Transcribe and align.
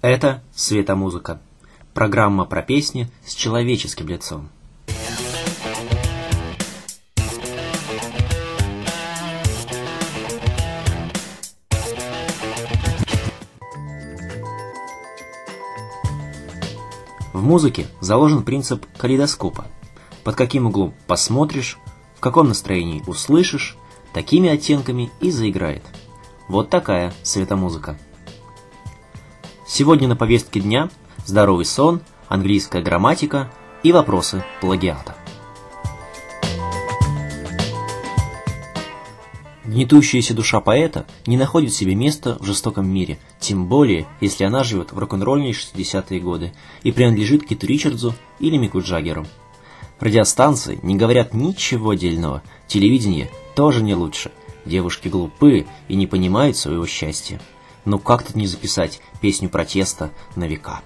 Это 0.00 0.44
«Светомузыка»– 0.54 1.40
программа 1.92 2.44
про 2.44 2.62
песни 2.62 3.10
с 3.26 3.34
человеческим 3.34 4.06
лицом. 4.06 4.48
В 17.32 17.42
музыке 17.42 17.88
заложен 18.00 18.44
принцип 18.44 18.86
калейдоскопа. 18.96 19.66
Под 20.22 20.36
каким 20.36 20.66
углом 20.66 20.94
посмотришь, 21.08 21.76
в 22.14 22.20
каком 22.20 22.46
настроении 22.46 23.02
услышишь, 23.08 23.76
такими 24.12 24.48
оттенками 24.48 25.10
и 25.20 25.32
заиграет. 25.32 25.82
Вот 26.46 26.70
такая 26.70 27.12
светомузыка. 27.24 27.98
Сегодня 29.70 30.08
на 30.08 30.16
повестке 30.16 30.60
дня 30.60 30.88
здоровый 31.26 31.66
сон, 31.66 32.00
английская 32.28 32.80
грамматика 32.80 33.52
и 33.82 33.92
вопросы 33.92 34.42
плагиата. 34.62 35.14
Гнетущаяся 39.66 40.32
душа 40.32 40.62
поэта 40.62 41.06
не 41.26 41.36
находит 41.36 41.74
себе 41.74 41.94
места 41.94 42.38
в 42.40 42.44
жестоком 42.46 42.88
мире, 42.88 43.18
тем 43.38 43.66
более, 43.66 44.06
если 44.22 44.44
она 44.44 44.64
живет 44.64 44.92
в 44.92 44.98
рок-н-ролльные 44.98 45.52
60-е 45.52 46.18
годы 46.18 46.54
и 46.82 46.90
принадлежит 46.90 47.46
Киту 47.46 47.66
Ричардзу 47.66 48.14
или 48.40 48.56
Мику 48.56 48.80
Джаггеру. 48.80 49.26
Радиостанции 50.00 50.80
не 50.82 50.96
говорят 50.96 51.34
ничего 51.34 51.92
дельного, 51.92 52.42
телевидение 52.68 53.30
тоже 53.54 53.82
не 53.82 53.94
лучше. 53.94 54.32
Девушки 54.64 55.08
глупы 55.08 55.66
и 55.88 55.94
не 55.94 56.06
понимают 56.06 56.56
своего 56.56 56.86
счастья. 56.86 57.38
Но 57.88 57.98
как 57.98 58.22
тут 58.22 58.36
не 58.36 58.46
записать 58.46 59.00
песню 59.22 59.48
протеста 59.48 60.10
на 60.36 60.46
века? 60.46 60.82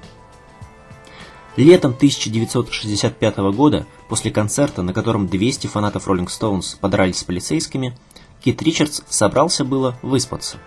Летом 1.56 1.90
1965 1.90 3.38
года, 3.56 3.88
после 4.08 4.30
концерта, 4.30 4.82
на 4.82 4.92
котором 4.92 5.26
200 5.26 5.66
фанатов 5.66 6.06
Rolling 6.06 6.28
Stones 6.28 6.78
подрались 6.80 7.18
с 7.18 7.24
полицейскими, 7.24 7.98
Кит 8.40 8.62
Ричардс 8.62 9.02
собрался 9.08 9.64
было 9.64 9.98
выспаться. 10.02 10.58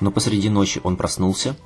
Но 0.00 0.10
посреди 0.10 0.48
ночи 0.48 0.80
он 0.82 0.96
проснулся, 0.96 1.56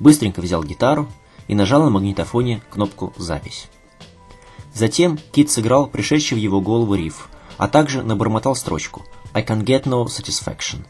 быстренько 0.00 0.40
взял 0.40 0.64
гитару 0.64 1.06
и 1.46 1.54
нажал 1.54 1.82
на 1.82 1.90
магнитофоне 1.90 2.62
кнопку 2.70 3.12
«Запись». 3.18 3.68
Затем 4.72 5.18
Кит 5.30 5.50
сыграл 5.50 5.88
пришедший 5.88 6.38
в 6.38 6.40
его 6.40 6.62
голову 6.62 6.94
риф, 6.94 7.28
а 7.58 7.68
также 7.68 8.02
набормотал 8.02 8.56
строчку 8.56 9.02
«I 9.34 9.44
can 9.44 9.62
get 9.62 9.82
no 9.82 10.06
satisfaction». 10.06 10.86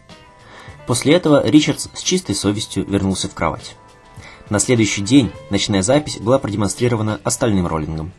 После 0.87 1.15
этого 1.15 1.47
Ричардс 1.47 1.89
с 1.95 2.03
чистой 2.03 2.35
совестью 2.35 2.85
вернулся 2.85 3.29
в 3.29 3.35
кровать. 3.35 3.77
На 4.51 4.59
следующий 4.59 5.01
день 5.01 5.31
ночная 5.49 5.83
запись 5.83 6.19
была 6.19 6.39
продемонстрирована 6.39 7.21
остальным 7.25 7.67
роллингом. 7.67 8.13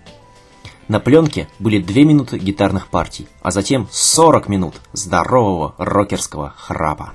На 0.88 1.00
пленке 1.00 1.48
были 1.60 1.82
2 1.82 2.04
минуты 2.04 2.38
гитарных 2.38 2.88
партий, 2.88 3.28
а 3.42 3.52
затем 3.52 3.88
40 3.92 4.50
минут 4.50 4.76
здорового 4.94 5.76
рокерского 5.78 6.54
храпа. 6.58 7.14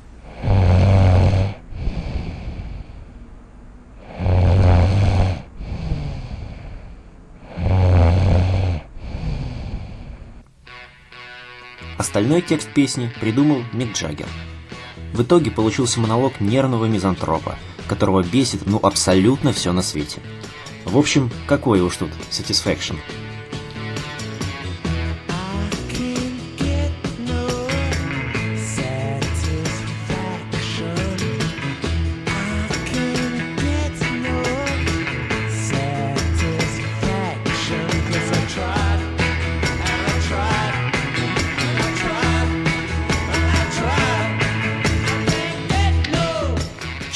Остальной 11.99 12.43
текст 12.43 12.73
песни 12.73 13.11
придумал 13.21 13.63
Мик 13.73 13.93
Джаггер. 13.93 14.29
В 15.13 15.23
итоге 15.23 15.51
получился 15.51 16.01
монолог 16.01 16.41
нервного 16.41 16.85
мизантропа, 16.85 17.57
которого 17.87 18.23
бесит 18.23 18.67
ну 18.67 18.79
абсолютно 18.83 19.53
все 19.53 19.73
на 19.73 19.83
свете. 19.83 20.21
В 20.85 20.97
общем, 20.97 21.31
какое 21.47 21.83
уж 21.83 21.97
тут 21.97 22.11
satisfaction. 22.31 22.97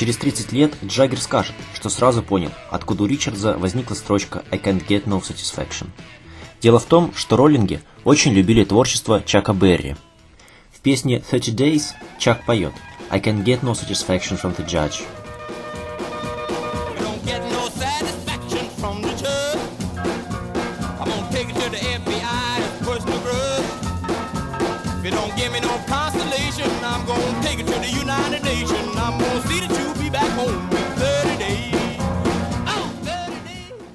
Через 0.03 0.17
30 0.17 0.51
лет 0.51 0.75
Джаггер 0.85 1.21
скажет, 1.21 1.55
что 1.77 1.89
сразу 1.89 2.25
понял, 2.25 2.51
откуда 2.71 3.05
у 3.05 3.07
Ричардса 3.07 3.57
возникла 3.57 3.95
строчка 3.95 4.43
«I 4.51 4.59
can't 4.59 4.85
get 4.85 5.05
no 5.05 5.23
satisfaction». 5.23 5.87
Дело 6.61 6.81
в 6.81 6.87
том, 6.87 7.13
что 7.15 7.37
роллинги 7.37 7.81
очень 8.03 8.33
любили 8.33 8.65
творчество 8.65 9.23
Чака 9.25 9.53
Берри. 9.53 9.95
В 10.73 10.81
песне 10.81 11.23
«30 11.31 11.55
Days» 11.55 11.83
Чак 12.19 12.45
поет 12.45 12.73
«I 13.11 13.21
can 13.21 13.45
get 13.45 13.61
no 13.61 13.75
satisfaction 13.75 14.43
from 14.43 14.57
the 14.57 14.67
judge». 14.67 15.05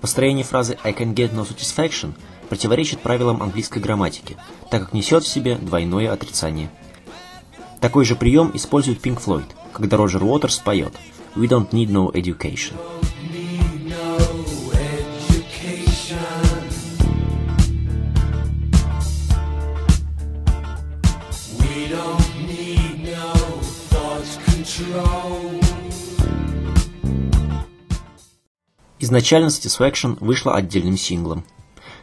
Построение 0.07 0.45
фразы 0.45 0.78
I 0.85 0.94
can 0.94 1.13
get 1.13 1.34
no 1.34 1.45
satisfaction 1.45 2.13
противоречит 2.47 3.01
правилам 3.01 3.44
английской 3.44 3.79
грамматики, 3.79 4.38
так 4.72 4.84
как 4.84 4.94
несет 4.94 5.25
в 5.25 5.28
себе 5.28 5.56
двойное 5.56 6.13
отрицание. 6.13 6.69
Такой 7.81 8.06
же 8.06 8.16
прием 8.16 8.51
использует 8.53 9.06
Pink 9.06 9.22
Floyd, 9.22 9.47
когда 9.73 9.97
Роджер 9.97 10.23
Уотерс 10.23 10.59
поет 10.59 10.94
We 11.35 11.50
don't 11.50 11.72
need 11.72 11.90
no 11.90 12.09
education. 12.13 12.75
Изначально 29.00 29.47
Satisfaction 29.47 30.18
вышла 30.19 30.56
отдельным 30.56 30.97
синглом. 30.97 31.44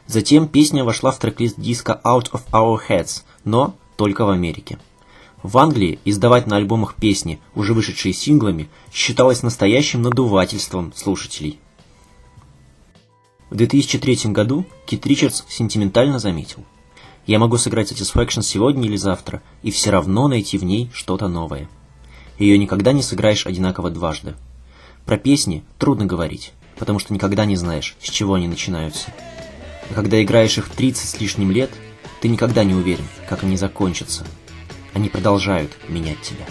Затем 0.07 0.47
песня 0.47 0.85
вошла 0.85 1.11
в 1.11 1.19
трек-лист 1.19 1.59
диска 1.59 2.01
Out 2.05 2.31
of 2.31 2.43
Our 2.53 2.79
Heads, 2.89 3.23
но 3.45 3.75
только 3.97 4.25
в 4.25 4.31
Америке. 4.31 4.79
В 5.43 5.59
Англии 5.59 5.99
издавать 6.05 6.47
на 6.47 6.57
альбомах 6.57 6.95
песни, 6.95 7.41
уже 7.55 7.75
вышедшие 7.75 8.13
синглами, 8.13 8.69
считалось 8.93 9.43
настоящим 9.43 10.03
надувательством 10.03 10.93
слушателей. 10.95 11.59
В 13.51 13.57
2003 13.57 14.33
году 14.33 14.65
Кит 14.87 15.07
Ричардс 15.07 15.43
сентиментально 15.49 16.19
заметил. 16.19 16.65
«Я 17.27 17.39
могу 17.39 17.57
сыграть 17.57 17.93
Satisfaction 17.93 18.43
сегодня 18.43 18.87
или 18.87 18.97
завтра, 18.97 19.43
и 19.63 19.71
все 19.71 19.91
равно 19.91 20.29
найти 20.29 20.59
в 20.59 20.65
ней 20.65 20.91
что-то 20.95 21.29
новое. 21.29 21.69
Ее 22.39 22.57
никогда 22.57 22.93
не 22.93 23.03
сыграешь 23.03 23.47
одинаково 23.47 23.91
дважды. 23.91 24.35
Про 25.07 25.19
песни 25.19 25.63
трудно 25.79 26.07
говорить, 26.07 26.53
потому 26.77 26.99
что 26.99 27.13
никогда 27.13 27.45
не 27.45 27.57
знаешь, 27.57 27.97
с 28.01 28.09
чего 28.11 28.35
они 28.35 28.49
начинаются. 28.49 29.13
А 29.91 29.95
когда 29.95 30.23
играешь 30.23 30.59
их 30.59 30.69
30 30.69 31.09
с 31.09 31.21
лишним 31.21 31.51
лет, 31.51 31.71
ты 32.21 32.29
никогда 32.29 32.65
не 32.65 32.75
уверен, 32.75 33.07
как 33.29 33.43
они 33.45 33.57
закончатся. 33.57 34.27
Они 34.93 35.09
продолжают 35.09 35.73
менять 35.89 36.21
тебя. 36.23 36.47